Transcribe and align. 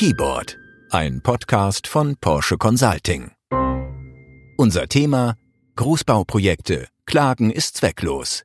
Keyboard, 0.00 0.56
ein 0.88 1.20
Podcast 1.20 1.86
von 1.86 2.16
Porsche 2.16 2.56
Consulting. 2.56 3.32
Unser 4.56 4.88
Thema 4.88 5.36
Großbauprojekte. 5.76 6.88
Klagen 7.04 7.50
ist 7.50 7.76
zwecklos. 7.76 8.44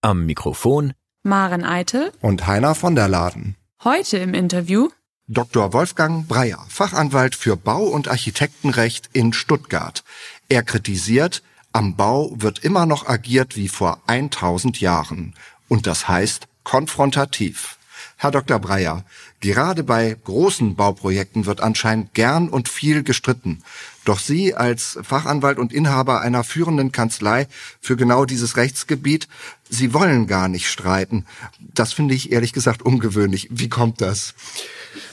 Am 0.00 0.26
Mikrofon 0.26 0.94
Maren 1.22 1.62
Eitel 1.64 2.10
und 2.20 2.48
Heiner 2.48 2.74
von 2.74 2.96
der 2.96 3.06
Laden. 3.06 3.54
Heute 3.84 4.18
im 4.18 4.34
Interview 4.34 4.88
Dr. 5.28 5.72
Wolfgang 5.72 6.26
Breyer, 6.26 6.66
Fachanwalt 6.68 7.36
für 7.36 7.56
Bau- 7.56 7.86
und 7.86 8.08
Architektenrecht 8.08 9.10
in 9.12 9.32
Stuttgart. 9.32 10.02
Er 10.48 10.64
kritisiert, 10.64 11.44
am 11.72 11.94
Bau 11.94 12.32
wird 12.34 12.64
immer 12.64 12.84
noch 12.84 13.06
agiert 13.06 13.54
wie 13.54 13.68
vor 13.68 14.02
1000 14.08 14.80
Jahren. 14.80 15.36
Und 15.68 15.86
das 15.86 16.08
heißt 16.08 16.48
konfrontativ. 16.64 17.78
Herr 18.22 18.32
Dr. 18.32 18.58
Breyer, 18.58 19.06
gerade 19.40 19.82
bei 19.82 20.14
großen 20.24 20.76
Bauprojekten 20.76 21.46
wird 21.46 21.62
anscheinend 21.62 22.12
gern 22.12 22.50
und 22.50 22.68
viel 22.68 23.02
gestritten. 23.02 23.62
Doch 24.10 24.18
Sie 24.18 24.56
als 24.56 24.98
Fachanwalt 25.04 25.60
und 25.60 25.72
Inhaber 25.72 26.20
einer 26.20 26.42
führenden 26.42 26.90
Kanzlei 26.90 27.46
für 27.80 27.94
genau 27.94 28.24
dieses 28.24 28.56
Rechtsgebiet, 28.56 29.28
Sie 29.68 29.94
wollen 29.94 30.26
gar 30.26 30.48
nicht 30.48 30.68
streiten. 30.68 31.26
Das 31.60 31.92
finde 31.92 32.14
ich 32.14 32.32
ehrlich 32.32 32.52
gesagt 32.52 32.82
ungewöhnlich. 32.82 33.46
Wie 33.52 33.68
kommt 33.68 34.00
das? 34.00 34.34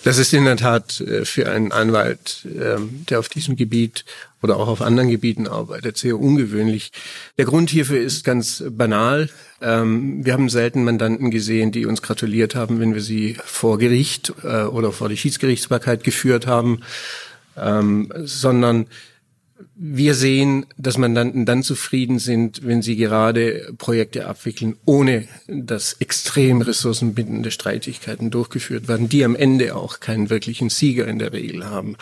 Das 0.04 0.18
ist 0.18 0.34
in 0.34 0.46
der 0.46 0.58
Tat 0.58 1.00
äh, 1.02 1.26
für 1.26 1.48
einen 1.48 1.72
Anwalt, 1.72 2.48
ähm, 2.60 3.06
der 3.08 3.20
auf 3.20 3.30
diesem 3.30 3.56
Gebiet 3.56 4.04
oder 4.42 4.58
auch 4.58 4.68
auf 4.68 4.82
anderen 4.82 5.10
Gebieten 5.12 5.48
arbeitet, 5.48 5.98
sehr 5.98 6.20
ungewöhnlich. 6.20 6.92
Der 7.38 7.46
Grund 7.46 7.70
hierfür 7.70 8.00
ist 8.00 8.24
ganz 8.24 8.64
banal. 8.68 9.30
Ähm, 9.62 10.26
wir 10.26 10.34
haben 10.34 10.50
selten 10.50 10.84
Mandanten 10.84 11.30
gesehen, 11.30 11.72
die 11.72 11.86
uns 11.86 12.02
gratuliert 12.02 12.56
haben, 12.56 12.80
wenn 12.80 12.96
wir 12.96 13.02
sie 13.02 13.38
vor 13.46 13.78
Gericht 13.78 14.34
äh, 14.44 14.64
oder 14.64 14.92
vor 14.92 15.08
die 15.08 15.18
Schiedsgerichtsbarkeit 15.18 16.04
geführt 16.04 16.48
haben, 16.48 16.82
ähm, 17.58 18.12
sondern 18.18 18.88
wir 19.76 20.16
sehen, 20.16 20.66
dass 20.78 20.98
Mandanten 20.98 21.46
dann 21.46 21.64
zufrieden 21.64 22.20
sind, 22.20 22.66
wenn 22.66 22.82
sie 22.82 22.96
gerade 22.96 23.74
Projekte 23.78 24.28
abwickeln, 24.28 24.76
ohne 24.86 25.28
dass 25.48 25.94
extrem 25.94 26.62
ressourcenbindende 26.62 27.52
Streitigkeiten 27.52 28.32
durchgeführt 28.32 28.88
werden, 28.88 29.10
die 29.10 29.24
am 29.24 29.36
Ende 29.36 29.76
auch 29.76 30.00
keinen 30.00 30.30
wirklichen 30.30 30.70
Sieger 30.70 31.08
in 31.08 31.20
der 31.20 31.34
Regel 31.34 31.66
haben. 31.66 31.96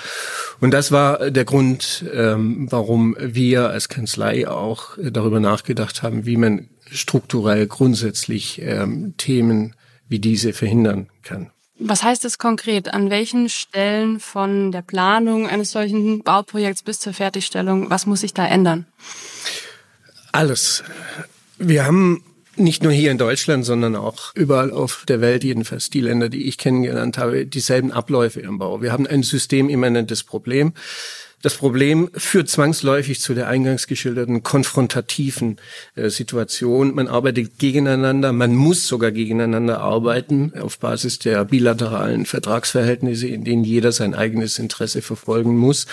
Und 0.59 0.71
das 0.71 0.91
war 0.91 1.31
der 1.31 1.45
Grund, 1.45 2.05
ähm, 2.13 2.67
warum 2.69 3.15
wir 3.19 3.69
als 3.69 3.89
Kanzlei 3.89 4.47
auch 4.47 4.97
darüber 5.01 5.39
nachgedacht 5.39 6.01
haben, 6.01 6.25
wie 6.25 6.37
man 6.37 6.69
strukturell 6.89 7.67
grundsätzlich 7.67 8.61
ähm, 8.61 9.15
Themen 9.17 9.75
wie 10.07 10.19
diese 10.19 10.53
verhindern 10.53 11.09
kann. 11.23 11.51
Was 11.77 12.03
heißt 12.03 12.23
das 12.23 12.37
konkret? 12.37 12.93
An 12.93 13.09
welchen 13.09 13.49
Stellen 13.49 14.19
von 14.19 14.71
der 14.71 14.81
Planung 14.81 15.47
eines 15.47 15.71
solchen 15.71 16.23
Bauprojekts 16.23 16.83
bis 16.83 16.99
zur 16.99 17.13
Fertigstellung, 17.13 17.89
was 17.89 18.05
muss 18.05 18.21
sich 18.21 18.33
da 18.33 18.45
ändern? 18.47 18.85
Alles. 20.31 20.83
Wir 21.57 21.85
haben 21.85 22.23
nicht 22.55 22.83
nur 22.83 22.91
hier 22.93 23.11
in 23.11 23.17
Deutschland, 23.17 23.65
sondern 23.65 23.95
auch 23.95 24.33
überall 24.35 24.71
auf 24.71 25.03
der 25.07 25.19
Welt, 25.19 25.43
jedenfalls 25.43 25.89
die 25.89 26.01
Länder, 26.01 26.29
die 26.29 26.47
ich 26.47 26.57
kennengelernt 26.57 27.17
habe, 27.17 27.45
dieselben 27.45 27.91
Abläufe 27.91 28.39
im 28.39 28.57
Bau. 28.57 28.81
Wir 28.81 28.93
haben 28.93 29.05
ein 29.05 29.23
systemimmanentes 29.23 30.23
Problem. 30.23 30.73
Das 31.41 31.55
Problem 31.55 32.09
führt 32.15 32.49
zwangsläufig 32.49 33.21
zu 33.21 33.33
der 33.33 33.47
eingangs 33.47 33.87
geschilderten 33.87 34.41
konfrontativen 34.41 35.57
äh, 35.95 36.09
Situation. 36.09 36.95
Man 36.95 37.07
arbeitet 37.07 37.59
gegeneinander, 37.59 38.33
man 38.33 38.55
muss 38.55 38.87
sogar 38.87 39.11
gegeneinander 39.11 39.79
arbeiten 39.79 40.53
auf 40.59 40.79
Basis 40.79 41.19
der 41.19 41.45
bilateralen 41.45 42.25
Vertragsverhältnisse, 42.25 43.27
in 43.27 43.43
denen 43.43 43.63
jeder 43.63 43.91
sein 43.91 44.15
eigenes 44.15 44.57
Interesse 44.57 45.01
verfolgen 45.01 45.55
muss, 45.55 45.85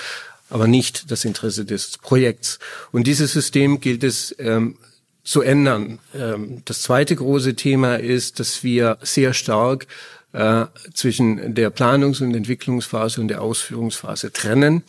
aber 0.49 0.67
nicht 0.69 1.11
das 1.11 1.25
Interesse 1.25 1.65
des 1.65 1.99
Projekts. 1.99 2.59
Und 2.91 3.07
dieses 3.07 3.33
System 3.33 3.81
gilt 3.81 4.05
es 4.05 4.35
ähm, 4.39 4.77
zu 5.25 5.43
ändern. 5.43 5.99
Ähm, 6.15 6.63
das 6.65 6.83
zweite 6.83 7.17
große 7.17 7.55
Thema 7.55 7.97
ist, 7.97 8.41
dass 8.41 8.63
wir 8.63 8.99
sehr 9.03 9.35
stark 9.35 9.87
äh, 10.33 10.67
zwischen 10.95 11.55
der 11.55 11.71
Planungs- 11.71 12.23
und 12.23 12.35
Entwicklungsphase 12.35 13.21
und 13.21 13.29
der 13.29 13.43
Ausführungsphase 13.43 14.33
trennen. 14.33 14.83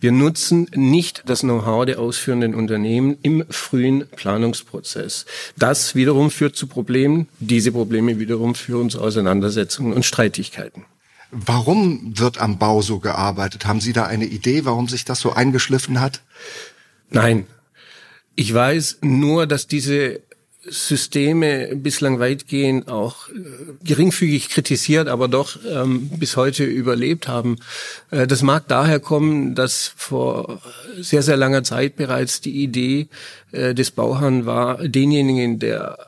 Wir 0.00 0.12
nutzen 0.12 0.68
nicht 0.74 1.24
das 1.26 1.40
Know-how 1.40 1.84
der 1.84 1.98
ausführenden 1.98 2.54
Unternehmen 2.54 3.18
im 3.22 3.44
frühen 3.50 4.06
Planungsprozess. 4.14 5.26
Das 5.56 5.94
wiederum 5.94 6.30
führt 6.30 6.56
zu 6.56 6.66
Problemen. 6.66 7.28
Diese 7.40 7.72
Probleme 7.72 8.18
wiederum 8.18 8.54
führen 8.54 8.90
zu 8.90 9.00
Auseinandersetzungen 9.00 9.92
und 9.92 10.04
Streitigkeiten. 10.04 10.84
Warum 11.30 12.16
wird 12.16 12.38
am 12.38 12.58
Bau 12.58 12.80
so 12.80 13.00
gearbeitet? 13.00 13.66
Haben 13.66 13.80
Sie 13.80 13.92
da 13.92 14.04
eine 14.04 14.26
Idee, 14.26 14.64
warum 14.64 14.86
sich 14.86 15.04
das 15.04 15.18
so 15.18 15.32
eingeschliffen 15.32 16.00
hat? 16.00 16.20
Nein. 17.10 17.46
Ich 18.36 18.52
weiß 18.54 18.98
nur, 19.02 19.46
dass 19.46 19.66
diese 19.66 20.20
Systeme 20.68 21.76
bislang 21.76 22.18
weitgehend 22.18 22.88
auch 22.88 23.28
äh, 23.28 23.32
geringfügig 23.82 24.48
kritisiert, 24.48 25.08
aber 25.08 25.28
doch 25.28 25.58
ähm, 25.68 26.08
bis 26.18 26.36
heute 26.36 26.64
überlebt 26.64 27.28
haben. 27.28 27.56
Äh, 28.10 28.26
das 28.26 28.42
mag 28.42 28.66
daher 28.68 29.00
kommen, 29.00 29.54
dass 29.54 29.92
vor 29.96 30.60
sehr, 30.98 31.22
sehr 31.22 31.36
langer 31.36 31.64
Zeit 31.64 31.96
bereits 31.96 32.40
die 32.40 32.62
Idee 32.62 33.08
äh, 33.52 33.74
des 33.74 33.90
Bauherrn 33.90 34.46
war, 34.46 34.78
denjenigen, 34.86 35.58
der 35.58 35.98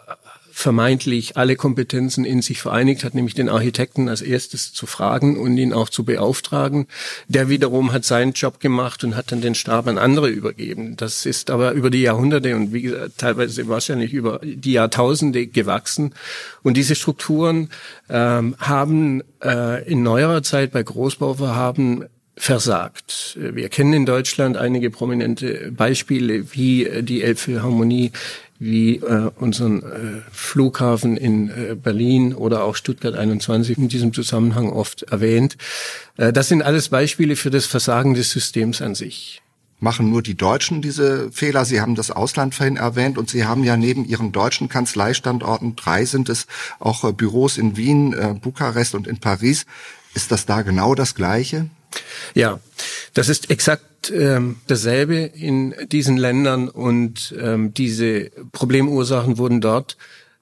vermeintlich 0.58 1.36
alle 1.36 1.54
Kompetenzen 1.54 2.24
in 2.24 2.40
sich 2.40 2.62
vereinigt 2.62 3.04
hat, 3.04 3.14
nämlich 3.14 3.34
den 3.34 3.50
Architekten 3.50 4.08
als 4.08 4.22
erstes 4.22 4.72
zu 4.72 4.86
fragen 4.86 5.36
und 5.36 5.58
ihn 5.58 5.74
auch 5.74 5.90
zu 5.90 6.02
beauftragen. 6.02 6.86
Der 7.28 7.50
wiederum 7.50 7.92
hat 7.92 8.06
seinen 8.06 8.32
Job 8.32 8.58
gemacht 8.58 9.04
und 9.04 9.16
hat 9.16 9.32
dann 9.32 9.42
den 9.42 9.54
Stab 9.54 9.86
an 9.86 9.98
andere 9.98 10.30
übergeben. 10.30 10.96
Das 10.96 11.26
ist 11.26 11.50
aber 11.50 11.72
über 11.72 11.90
die 11.90 12.00
Jahrhunderte 12.00 12.56
und 12.56 12.72
wie 12.72 12.80
gesagt, 12.80 13.18
teilweise 13.18 13.68
wahrscheinlich 13.68 14.14
über 14.14 14.40
die 14.42 14.72
Jahrtausende 14.72 15.46
gewachsen. 15.46 16.14
Und 16.62 16.78
diese 16.78 16.94
Strukturen 16.94 17.68
ähm, 18.08 18.56
haben 18.58 19.22
äh, 19.44 19.86
in 19.86 20.02
neuerer 20.02 20.42
Zeit 20.42 20.72
bei 20.72 20.82
Großbauvorhaben 20.82 22.06
versagt. 22.38 23.38
Wir 23.40 23.70
kennen 23.70 23.94
in 23.94 24.06
Deutschland 24.06 24.58
einige 24.58 24.90
prominente 24.90 25.72
Beispiele 25.72 26.52
wie 26.52 27.02
die 27.02 27.22
Elbphilharmonie, 27.22 28.12
wie 28.58 28.96
äh, 28.96 29.30
unseren 29.38 29.82
äh, 29.82 30.22
Flughafen 30.32 31.16
in 31.16 31.48
äh, 31.48 31.74
Berlin 31.74 32.34
oder 32.34 32.64
auch 32.64 32.76
Stuttgart 32.76 33.14
21 33.14 33.78
in 33.78 33.88
diesem 33.88 34.12
Zusammenhang 34.12 34.70
oft 34.70 35.02
erwähnt. 35.02 35.56
Äh, 36.16 36.32
das 36.32 36.48
sind 36.48 36.62
alles 36.62 36.88
Beispiele 36.88 37.36
für 37.36 37.50
das 37.50 37.66
Versagen 37.66 38.14
des 38.14 38.30
Systems 38.30 38.82
an 38.82 38.94
sich. 38.94 39.42
Machen 39.78 40.10
nur 40.10 40.22
die 40.22 40.36
Deutschen 40.36 40.80
diese 40.80 41.30
Fehler? 41.32 41.66
Sie 41.66 41.82
haben 41.82 41.96
das 41.96 42.10
Ausland 42.10 42.54
vorhin 42.54 42.76
erwähnt 42.76 43.18
und 43.18 43.28
Sie 43.28 43.44
haben 43.44 43.62
ja 43.62 43.76
neben 43.76 44.06
Ihren 44.06 44.32
deutschen 44.32 44.70
Kanzleistandorten, 44.70 45.76
drei 45.76 46.06
sind 46.06 46.30
es, 46.30 46.46
auch 46.78 47.04
äh, 47.04 47.12
Büros 47.12 47.58
in 47.58 47.76
Wien, 47.76 48.14
äh, 48.14 48.34
Bukarest 48.40 48.94
und 48.94 49.06
in 49.06 49.18
Paris. 49.18 49.66
Ist 50.14 50.32
das 50.32 50.46
da 50.46 50.62
genau 50.62 50.94
das 50.94 51.14
Gleiche? 51.14 51.68
Ja, 52.34 52.58
das 53.16 53.30
ist 53.30 53.48
exakt 53.48 54.10
ähm, 54.10 54.56
dasselbe 54.66 55.14
in 55.16 55.74
diesen 55.90 56.18
Ländern 56.18 56.68
und 56.68 57.34
ähm, 57.40 57.72
diese 57.72 58.30
Problemursachen 58.52 59.38
wurden 59.38 59.62
dort 59.62 59.96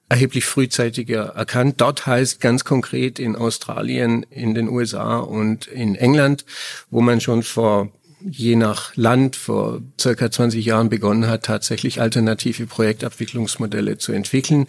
erheblich 0.09 0.43
frühzeitiger 0.43 1.27
erkannt. 1.27 1.79
Dort 1.79 2.05
heißt 2.05 2.41
ganz 2.41 2.65
konkret 2.65 3.17
in 3.17 3.37
Australien, 3.37 4.25
in 4.29 4.55
den 4.55 4.67
USA 4.67 5.19
und 5.19 5.67
in 5.67 5.95
England, 5.95 6.43
wo 6.89 6.99
man 6.99 7.21
schon 7.21 7.43
vor 7.43 7.93
je 8.19 8.57
nach 8.57 8.93
Land 8.97 9.37
vor 9.37 9.81
circa 9.97 10.29
20 10.29 10.65
Jahren 10.65 10.89
begonnen 10.89 11.27
hat, 11.27 11.45
tatsächlich 11.45 12.01
alternative 12.01 12.65
Projektabwicklungsmodelle 12.65 13.99
zu 13.99 14.11
entwickeln, 14.11 14.67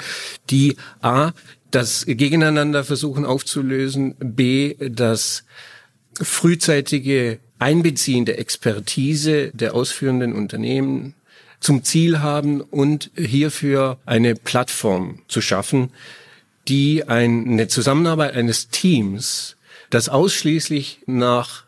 die 0.48 0.76
A, 1.00 1.32
das 1.72 2.04
Gegeneinander 2.06 2.84
versuchen 2.84 3.24
aufzulösen, 3.24 4.14
B, 4.20 4.76
das 4.78 5.42
frühzeitige 6.22 7.40
Einbeziehen 7.58 8.24
der 8.24 8.38
Expertise 8.38 9.50
der 9.52 9.74
ausführenden 9.74 10.32
Unternehmen 10.32 11.14
zum 11.60 11.84
Ziel 11.84 12.20
haben 12.20 12.60
und 12.60 13.10
hierfür 13.16 13.98
eine 14.04 14.34
Plattform 14.34 15.20
zu 15.28 15.40
schaffen, 15.40 15.90
die 16.68 17.04
eine 17.04 17.68
Zusammenarbeit 17.68 18.34
eines 18.34 18.68
Teams, 18.68 19.56
das 19.90 20.08
ausschließlich 20.08 21.00
nach 21.06 21.64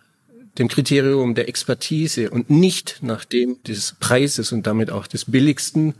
dem 0.59 0.69
Kriterium 0.69 1.35
der 1.35 1.49
Expertise 1.49 2.31
und 2.31 2.51
nicht 2.51 2.99
nach 3.01 3.25
dem 3.25 3.63
des 3.63 3.95
Preises 4.01 4.53
und 4.53 4.67
damit 4.67 4.91
auch 4.91 5.07
des 5.07 5.25
billigsten 5.25 5.95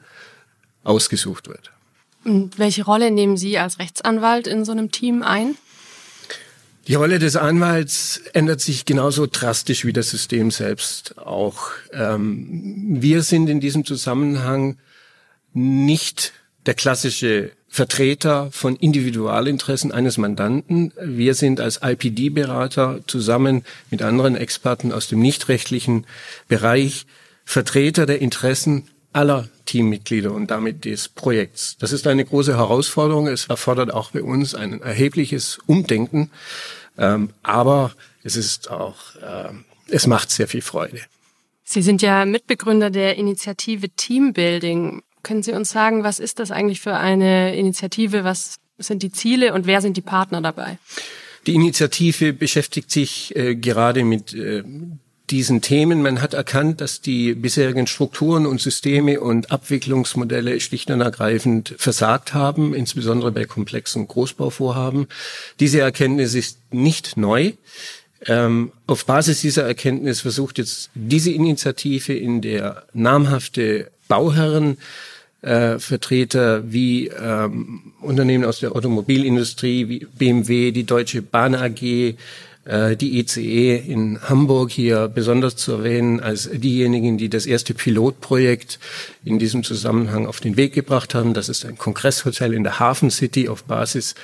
ausgesucht 0.85 1.49
wird. 1.49 1.71
Und 2.25 2.59
welche 2.59 2.85
Rolle 2.85 3.11
nehmen 3.11 3.37
Sie 3.37 3.59
als 3.59 3.79
Rechtsanwalt 3.79 4.47
in 4.47 4.65
so 4.65 4.73
einem 4.73 4.91
Team 4.91 5.23
ein? 5.23 5.57
Die 6.89 6.95
Rolle 6.95 7.19
des 7.19 7.37
Anwalts 7.37 8.23
ändert 8.33 8.63
sich 8.63 8.87
genauso 8.87 9.27
drastisch 9.31 9.85
wie 9.85 9.93
das 9.93 10.09
System 10.09 10.51
selbst 10.51 11.19
auch. 11.19 11.69
Ähm, 11.93 12.97
wir 13.03 13.23
sind 13.23 13.51
in 13.51 13.61
diesem 13.61 13.85
Zusammenhang 13.85 14.79
nicht 15.53 16.33
der 16.65 16.73
klassische 16.73 17.51
Vertreter 17.69 18.49
von 18.53 18.75
Individualinteressen 18.75 19.93
eines 19.93 20.17
Mandanten. 20.17 20.95
Wir 20.99 21.35
sind 21.35 21.61
als 21.61 21.81
IPD-Berater 21.83 23.01
zusammen 23.07 23.67
mit 23.91 24.01
anderen 24.01 24.35
Experten 24.35 24.91
aus 24.91 25.09
dem 25.09 25.21
nichtrechtlichen 25.21 26.07
Bereich 26.49 27.05
Vertreter 27.45 28.07
der 28.07 28.23
Interessen 28.23 28.85
aller 29.13 29.49
Teammitglieder 29.67 30.33
und 30.33 30.51
damit 30.51 30.87
des 30.87 31.11
Projekts. 31.11 31.77
Das 31.79 31.93
ist 31.93 32.07
eine 32.07 32.25
große 32.25 32.57
Herausforderung. 32.57 33.27
Es 33.27 33.47
erfordert 33.47 33.93
auch 33.93 34.13
bei 34.13 34.23
uns 34.23 34.55
ein 34.55 34.81
erhebliches 34.81 35.59
Umdenken. 35.67 36.31
Ähm, 36.99 37.31
aber 37.43 37.93
es 38.25 38.37
ist 38.37 38.71
auch, 38.71 39.15
äh, 39.17 39.53
es 39.89 40.07
macht 40.07 40.31
sehr 40.31 40.49
viel 40.49 40.63
Freude. 40.63 41.01
Sie 41.65 41.83
sind 41.83 42.03
ja 42.03 42.25
Mitbegründer 42.25 42.91
der 42.91 43.17
Initiative 43.17 43.91
Teambuilding. 43.91 45.03
Können 45.23 45.43
Sie 45.43 45.53
uns 45.53 45.71
sagen, 45.71 46.03
was 46.03 46.19
ist 46.19 46.39
das 46.39 46.51
eigentlich 46.51 46.81
für 46.81 46.97
eine 46.97 47.57
Initiative? 47.57 48.25
Was 48.25 48.57
sind 48.79 49.03
die 49.03 49.13
Ziele 49.13 49.53
und 49.55 49.67
wer 49.67 49.81
sind 49.81 49.97
die 49.97 50.03
Partner 50.03 50.41
dabei? 50.41 50.79
Die 51.47 51.55
Initiative 51.55 52.33
beschäftigt 52.33 52.91
sich 52.91 53.35
äh, 53.37 53.55
gerade 53.55 54.05
mit 54.05 54.35
äh, 54.35 54.63
diesen 55.31 55.61
Themen. 55.61 56.03
Man 56.03 56.21
hat 56.21 56.35
erkannt, 56.35 56.81
dass 56.81 57.01
die 57.01 57.35
bisherigen 57.35 57.87
Strukturen 57.87 58.47
und 58.47 58.61
Systeme 58.61 59.21
und 59.21 59.51
Abwicklungsmodelle 59.51 60.61
schlicht 60.61 60.91
und 60.91 61.01
ergreifend 61.01 61.75
versagt 61.79 62.35
haben, 62.35 62.75
insbesondere 62.75 63.33
bei 63.33 63.45
komplexen 63.45 64.09
Großbauvorhaben. 64.09 65.07
Diese 65.61 65.81
Erkenntnis 65.81 66.35
ist 66.35 66.59
nicht 66.73 67.17
neu. 67.17 67.53
Ähm, 68.27 68.73
auf 68.87 69.07
Basis 69.07 69.41
dieser 69.41 69.65
Erkenntnis 69.65 70.21
versucht 70.21 70.59
jetzt 70.59 70.91
diese 70.95 71.31
Initiative, 71.31 72.15
in 72.15 72.41
der 72.41 72.85
namhafte 72.93 73.91
Bauherren 74.09 74.79
äh, 75.43 75.79
wie 75.79 77.09
ähm, 77.09 77.93
Unternehmen 78.01 78.45
aus 78.45 78.61
der 78.61 78.75
Automobilindustrie, 78.75 79.89
wie 79.89 80.07
BMW, 80.19 80.73
die 80.73 80.85
Deutsche 80.85 81.23
Bahn 81.23 81.55
AG, 81.55 82.17
die 82.69 83.19
ICE 83.19 83.41
e 83.41 83.77
in 83.77 84.21
Hamburg 84.29 84.71
hier 84.71 85.09
besonders 85.09 85.57
zu 85.57 85.73
erwähnen 85.73 86.21
als 86.21 86.51
diejenigen, 86.53 87.17
die 87.17 87.31
das 87.31 87.47
erste 87.47 87.73
Pilotprojekt 87.73 88.79
in 89.25 89.39
diesem 89.39 89.65
Zusammenhang 89.65 90.27
auf 90.27 90.41
den 90.41 90.59
Weg 90.59 90.75
gebracht 90.75 91.15
haben. 91.15 91.33
Das 91.33 91.49
ist 91.49 91.65
ein 91.65 91.79
Kongresshotel 91.79 92.53
in 92.53 92.65
der 92.65 92.79
Hafen 92.79 93.11
City 93.11 93.49
auf 93.49 93.65
Basis 93.65 94.15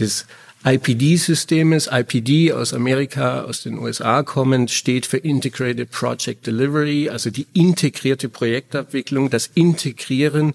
des 0.00 0.26
IPD-Systemes. 0.64 1.88
IPD 1.92 2.52
aus 2.52 2.72
Amerika, 2.72 3.42
aus 3.42 3.62
den 3.62 3.78
USA 3.78 4.22
kommend, 4.22 4.70
steht 4.70 5.06
für 5.06 5.18
Integrated 5.18 5.90
Project 5.90 6.46
Delivery, 6.46 7.08
also 7.08 7.30
die 7.30 7.46
integrierte 7.52 8.28
Projektabwicklung, 8.28 9.30
das 9.30 9.50
Integrieren 9.54 10.54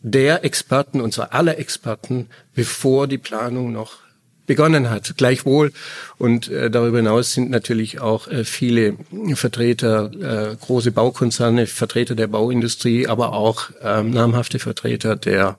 der 0.00 0.44
Experten, 0.44 1.00
und 1.00 1.12
zwar 1.12 1.34
aller 1.34 1.58
Experten, 1.58 2.28
bevor 2.54 3.06
die 3.06 3.18
Planung 3.18 3.72
noch 3.72 3.98
begonnen 4.46 4.90
hat. 4.90 5.14
Gleichwohl 5.16 5.72
und 6.18 6.48
äh, 6.48 6.70
darüber 6.70 6.98
hinaus 6.98 7.32
sind 7.32 7.50
natürlich 7.50 8.00
auch 8.00 8.28
äh, 8.28 8.44
viele 8.44 8.96
Vertreter, 9.34 10.10
äh, 10.52 10.56
große 10.56 10.92
Baukonzerne, 10.92 11.66
Vertreter 11.66 12.14
der 12.14 12.26
Bauindustrie, 12.26 13.06
aber 13.06 13.32
auch 13.32 13.70
äh, 13.82 14.02
namhafte 14.02 14.58
Vertreter 14.58 15.16
der 15.16 15.56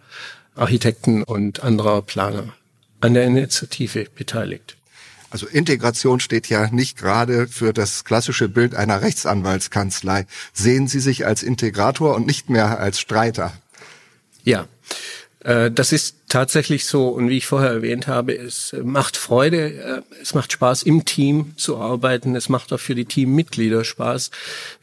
Architekten 0.55 1.23
und 1.23 1.63
anderer 1.63 2.01
Planer 2.01 2.53
an 2.99 3.13
der 3.13 3.25
Initiative 3.25 4.05
beteiligt. 4.15 4.77
Also 5.31 5.47
Integration 5.47 6.19
steht 6.19 6.49
ja 6.49 6.69
nicht 6.71 6.97
gerade 6.97 7.47
für 7.47 7.71
das 7.71 8.03
klassische 8.03 8.49
Bild 8.49 8.75
einer 8.75 9.01
Rechtsanwaltskanzlei. 9.01 10.27
Sehen 10.51 10.87
Sie 10.87 10.99
sich 10.99 11.25
als 11.25 11.41
Integrator 11.41 12.15
und 12.15 12.27
nicht 12.27 12.49
mehr 12.49 12.79
als 12.79 12.99
Streiter? 12.99 13.53
Ja, 14.43 14.67
das 15.43 15.91
ist 15.91 16.17
tatsächlich 16.29 16.85
so 16.85 17.09
und 17.09 17.29
wie 17.29 17.37
ich 17.37 17.47
vorher 17.47 17.71
erwähnt 17.71 18.07
habe, 18.07 18.37
es 18.37 18.75
macht 18.83 19.17
Freude, 19.17 19.73
äh, 19.73 20.01
es 20.21 20.33
macht 20.33 20.51
Spaß 20.53 20.83
im 20.83 21.03
Team 21.03 21.53
zu 21.57 21.77
arbeiten, 21.77 22.35
es 22.35 22.47
macht 22.47 22.71
auch 22.71 22.79
für 22.79 22.95
die 22.95 23.05
Teammitglieder 23.05 23.83
Spaß. 23.83 24.31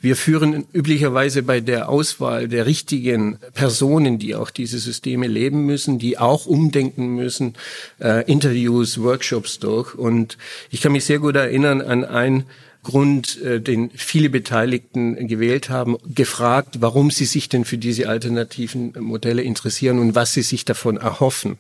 Wir 0.01 0.17
führen 0.17 0.67
üblicherweise 0.73 1.43
bei 1.43 1.61
der 1.61 1.89
Auswahl 1.89 2.49
der 2.49 2.67
richtigen 2.67 3.39
Personen, 3.55 4.19
die 4.19 4.35
auch 4.35 4.51
diese 4.51 4.79
Systeme 4.79 5.27
leben 5.27 5.65
müssen, 5.65 5.99
die 5.99 6.19
auch 6.19 6.45
umdenken 6.45 7.15
müssen, 7.15 7.55
äh, 8.01 8.31
Interviews, 8.31 9.01
Workshops 9.01 9.59
durch 9.61 9.95
und 9.95 10.37
ich 10.71 10.83
kann 10.83 10.93
mich 10.93 11.05
sehr 11.05 11.19
gut 11.19 11.37
erinnern 11.37 11.81
an 11.81 12.05
ein 12.05 12.45
Grund, 12.83 13.41
äh, 13.43 13.61
den 13.61 13.91
viele 13.95 14.31
Beteiligten 14.31 15.29
gewählt 15.29 15.69
haben, 15.69 15.97
gefragt, 16.15 16.77
warum 16.81 17.11
sie 17.11 17.25
sich 17.25 17.49
denn 17.49 17.65
für 17.65 17.79
diese 17.79 18.09
alternativen 18.09 18.93
Modelle 19.01 19.43
interessieren 19.43 19.99
und 19.99 20.15
was 20.15 20.33
sie 20.33 20.43
sich 20.43 20.65
davon 20.65 20.97
erhoffen. 20.97 21.59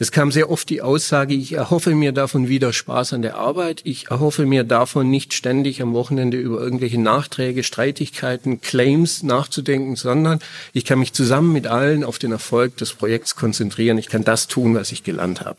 Es 0.00 0.12
kam 0.12 0.30
sehr 0.30 0.48
oft 0.48 0.70
die 0.70 0.80
Aussage, 0.80 1.34
ich 1.34 1.54
erhoffe 1.54 1.92
mir 1.92 2.12
davon 2.12 2.46
wieder 2.46 2.72
Spaß 2.72 3.14
an 3.14 3.22
der 3.22 3.36
Arbeit. 3.36 3.80
Ich 3.82 4.10
erhoffe 4.10 4.46
mir 4.46 4.62
davon 4.62 5.10
nicht 5.10 5.34
ständig 5.34 5.82
am 5.82 5.92
Wochenende 5.92 6.36
über 6.36 6.60
irgendwelche 6.60 7.00
Nachträge, 7.00 7.64
Streitigkeiten, 7.64 8.60
Claims 8.60 9.24
nachzudenken, 9.24 9.96
sondern 9.96 10.38
ich 10.72 10.84
kann 10.84 11.00
mich 11.00 11.14
zusammen 11.14 11.52
mit 11.52 11.66
allen 11.66 12.04
auf 12.04 12.20
den 12.20 12.30
Erfolg 12.30 12.76
des 12.76 12.92
Projekts 12.92 13.34
konzentrieren. 13.34 13.98
Ich 13.98 14.08
kann 14.08 14.22
das 14.22 14.46
tun, 14.46 14.76
was 14.76 14.92
ich 14.92 15.02
gelernt 15.02 15.40
habe. 15.40 15.58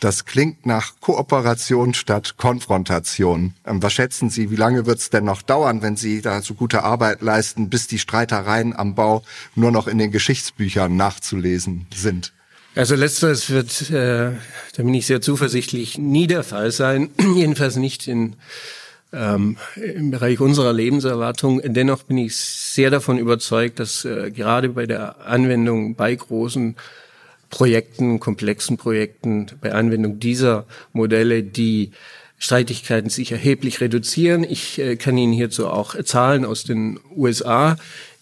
Das 0.00 0.24
klingt 0.24 0.64
nach 0.64 0.94
Kooperation 1.00 1.92
statt 1.92 2.38
Konfrontation. 2.38 3.54
Ähm, 3.66 3.82
was 3.82 3.92
schätzen 3.92 4.30
Sie, 4.30 4.50
wie 4.50 4.56
lange 4.56 4.86
wird 4.86 4.98
es 4.98 5.10
denn 5.10 5.24
noch 5.24 5.42
dauern, 5.42 5.82
wenn 5.82 5.96
Sie 5.96 6.22
da 6.22 6.40
so 6.40 6.54
gute 6.54 6.82
Arbeit 6.82 7.20
leisten, 7.20 7.68
bis 7.68 7.86
die 7.86 7.98
Streitereien 7.98 8.74
am 8.74 8.94
Bau 8.94 9.22
nur 9.54 9.70
noch 9.70 9.86
in 9.86 9.98
den 9.98 10.10
Geschichtsbüchern 10.10 10.96
nachzulesen 10.96 11.86
sind? 11.94 12.32
Also 12.74 12.94
letzteres 12.94 13.50
wird, 13.50 13.90
äh, 13.90 14.32
da 14.74 14.82
bin 14.82 14.94
ich 14.94 15.06
sehr 15.06 15.20
zuversichtlich, 15.20 15.98
nie 15.98 16.26
der 16.26 16.44
Fall 16.44 16.70
sein. 16.70 17.10
Jedenfalls 17.36 17.76
nicht 17.76 18.08
in, 18.08 18.36
ähm, 19.12 19.58
im 19.76 20.12
Bereich 20.12 20.40
unserer 20.40 20.72
Lebenserwartung. 20.72 21.60
Dennoch 21.62 22.04
bin 22.04 22.16
ich 22.16 22.36
sehr 22.36 22.88
davon 22.90 23.18
überzeugt, 23.18 23.80
dass 23.80 24.06
äh, 24.06 24.30
gerade 24.30 24.70
bei 24.70 24.86
der 24.86 25.26
Anwendung 25.26 25.94
bei 25.94 26.14
großen 26.14 26.76
Projekten, 27.50 28.18
komplexen 28.20 28.76
Projekten, 28.76 29.46
bei 29.60 29.72
Anwendung 29.72 30.20
dieser 30.20 30.66
Modelle, 30.92 31.42
die 31.42 31.90
Streitigkeiten 32.38 33.10
sich 33.10 33.32
erheblich 33.32 33.80
reduzieren. 33.82 34.44
Ich 34.44 34.78
äh, 34.78 34.94
kann 34.96 35.18
Ihnen 35.18 35.34
hierzu 35.34 35.68
auch 35.68 36.02
Zahlen 36.04 36.46
aus 36.46 36.64
den 36.64 36.98
USA 37.14 37.76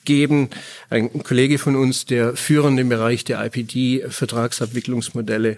geben. 0.04 0.50
Ein 0.90 1.22
Kollege 1.22 1.58
von 1.58 1.76
uns, 1.76 2.04
der 2.06 2.34
führend 2.34 2.80
im 2.80 2.88
Bereich 2.88 3.22
der 3.24 3.44
IPD-Vertragsabwicklungsmodelle 3.44 5.56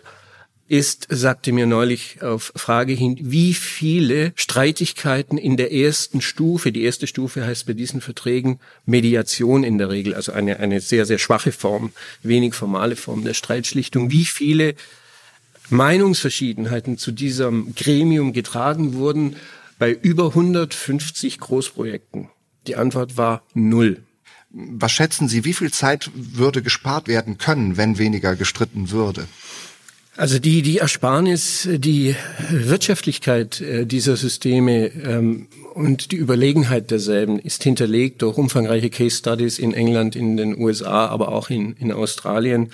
ist, 0.70 1.08
sagte 1.10 1.50
mir 1.50 1.66
neulich 1.66 2.22
auf 2.22 2.52
Frage 2.54 2.92
hin, 2.92 3.18
wie 3.20 3.54
viele 3.54 4.32
Streitigkeiten 4.36 5.36
in 5.36 5.56
der 5.56 5.72
ersten 5.72 6.20
Stufe, 6.20 6.70
die 6.70 6.84
erste 6.84 7.08
Stufe 7.08 7.44
heißt 7.44 7.66
bei 7.66 7.72
diesen 7.72 8.00
Verträgen 8.00 8.60
Mediation 8.86 9.64
in 9.64 9.78
der 9.78 9.90
Regel, 9.90 10.14
also 10.14 10.30
eine, 10.30 10.60
eine 10.60 10.80
sehr, 10.80 11.06
sehr 11.06 11.18
schwache 11.18 11.50
Form, 11.50 11.92
wenig 12.22 12.54
formale 12.54 12.94
Form 12.94 13.24
der 13.24 13.34
Streitschlichtung, 13.34 14.12
wie 14.12 14.24
viele 14.24 14.76
Meinungsverschiedenheiten 15.70 16.98
zu 16.98 17.10
diesem 17.10 17.74
Gremium 17.74 18.32
getragen 18.32 18.94
wurden 18.94 19.34
bei 19.80 19.90
über 19.90 20.26
150 20.26 21.40
Großprojekten. 21.40 22.28
Die 22.68 22.76
Antwort 22.76 23.16
war 23.16 23.42
null. 23.54 24.04
Was 24.50 24.92
schätzen 24.92 25.28
Sie, 25.28 25.44
wie 25.44 25.54
viel 25.54 25.72
Zeit 25.72 26.10
würde 26.14 26.62
gespart 26.62 27.08
werden 27.08 27.38
können, 27.38 27.76
wenn 27.76 27.98
weniger 27.98 28.36
gestritten 28.36 28.92
würde? 28.92 29.26
Also 30.20 30.38
die, 30.38 30.60
die 30.60 30.76
Ersparnis, 30.76 31.66
die 31.66 32.14
Wirtschaftlichkeit 32.50 33.62
äh, 33.62 33.86
dieser 33.86 34.16
Systeme 34.16 34.88
ähm, 34.88 35.48
und 35.72 36.12
die 36.12 36.16
Überlegenheit 36.16 36.90
derselben 36.90 37.38
ist 37.38 37.62
hinterlegt 37.62 38.20
durch 38.20 38.36
umfangreiche 38.36 38.90
Case 38.90 39.16
Studies 39.16 39.58
in 39.58 39.72
England, 39.72 40.16
in 40.16 40.36
den 40.36 40.58
USA, 40.58 41.06
aber 41.06 41.32
auch 41.32 41.48
in, 41.48 41.72
in 41.72 41.90
Australien. 41.90 42.70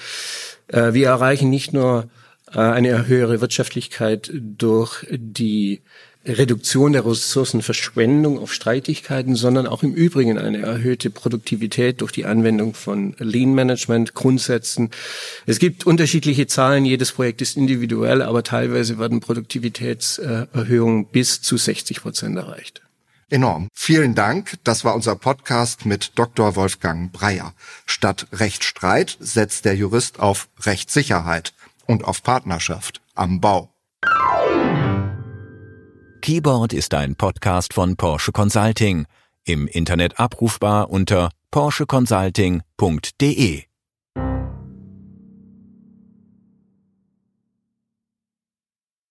Äh, 0.67 0.93
wir 0.93 1.07
erreichen 1.07 1.49
nicht 1.49 1.73
nur 1.73 2.09
äh, 2.53 2.59
eine 2.59 3.07
höhere 3.07 3.41
Wirtschaftlichkeit 3.41 4.29
durch 4.35 5.07
die 5.13 5.83
Reduktion 6.27 6.93
der 6.93 7.07
Ressourcenverschwendung 7.07 8.39
auf 8.39 8.53
Streitigkeiten, 8.53 9.37
sondern 9.37 9.67
auch 9.67 9.83
im 9.83 9.95
Übrigen 9.95 10.39
eine 10.39 10.59
erhöhte 10.59 11.11
Produktivität 11.11 12.01
durch 12.01 12.13
die 12.13 12.27
Anwendung 12.27 12.75
von 12.75 13.15
Lean 13.19 13.55
Management 13.55 14.15
Grundsätzen. 14.15 14.91
Es 15.47 15.59
gibt 15.59 15.87
unterschiedliche 15.87 16.47
Zahlen, 16.47 16.85
jedes 16.85 17.13
Projekt 17.13 17.43
ist 17.43 17.57
individuell, 17.57 18.23
aber 18.23 18.43
teilweise 18.43 18.99
werden 18.99 19.21
Produktivitätserhöhungen 19.21 21.07
bis 21.07 21.43
zu 21.43 21.57
60 21.57 22.01
Prozent 22.03 22.37
erreicht. 22.37 22.83
Enorm. 23.29 23.69
Vielen 23.75 24.15
Dank. 24.15 24.55
Das 24.63 24.85
war 24.85 24.95
unser 24.95 25.17
Podcast 25.17 25.85
mit 25.85 26.13
Dr. 26.15 26.55
Wolfgang 26.55 27.13
Breyer. 27.13 27.55
Statt 27.85 28.29
Rechtsstreit 28.33 29.17
setzt 29.19 29.65
der 29.65 29.75
Jurist 29.75 30.21
auf 30.21 30.49
Rechtssicherheit 30.61 31.53
und 31.87 32.05
auf 32.05 32.23
Partnerschaft 32.23 33.01
am 33.17 33.41
Bau. 33.41 33.76
Keyboard 36.27 36.73
ist 36.73 36.93
ein 36.93 37.15
Podcast 37.15 37.73
von 37.73 37.95
Porsche 37.95 38.33
Consulting, 38.33 39.07
im 39.45 39.69
Internet 39.69 40.19
abrufbar 40.19 40.91
unter 40.91 41.31
porscheconsulting.de. 41.53 43.66